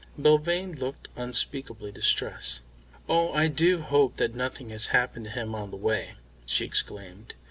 [0.17, 2.63] Belvane looked unspeakably distressed.
[3.07, 6.15] "Oh, I do hope that nothing has happened to him on the way,"
[6.47, 7.35] she exclaimed.